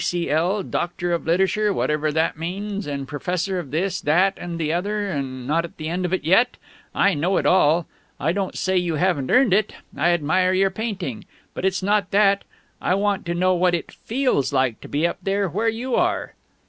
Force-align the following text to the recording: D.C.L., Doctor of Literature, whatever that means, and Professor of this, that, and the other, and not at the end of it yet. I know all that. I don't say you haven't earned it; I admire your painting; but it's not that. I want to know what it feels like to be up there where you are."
D.C.L., 0.01 0.63
Doctor 0.63 1.13
of 1.13 1.27
Literature, 1.27 1.71
whatever 1.71 2.11
that 2.11 2.35
means, 2.35 2.87
and 2.87 3.07
Professor 3.07 3.59
of 3.59 3.69
this, 3.69 4.01
that, 4.01 4.33
and 4.35 4.57
the 4.59 4.73
other, 4.73 5.05
and 5.07 5.45
not 5.45 5.63
at 5.63 5.77
the 5.77 5.89
end 5.89 6.05
of 6.05 6.11
it 6.11 6.23
yet. 6.23 6.57
I 6.95 7.13
know 7.13 7.37
all 7.45 7.81
that. 7.83 7.87
I 8.25 8.31
don't 8.31 8.57
say 8.57 8.77
you 8.77 8.95
haven't 8.95 9.29
earned 9.29 9.53
it; 9.53 9.75
I 9.95 10.09
admire 10.09 10.53
your 10.53 10.71
painting; 10.71 11.25
but 11.53 11.65
it's 11.65 11.83
not 11.83 12.09
that. 12.09 12.43
I 12.81 12.95
want 12.95 13.27
to 13.27 13.35
know 13.35 13.53
what 13.53 13.75
it 13.75 13.91
feels 13.91 14.51
like 14.51 14.81
to 14.81 14.87
be 14.87 15.05
up 15.05 15.19
there 15.21 15.47
where 15.47 15.69
you 15.69 15.93
are." 15.93 16.33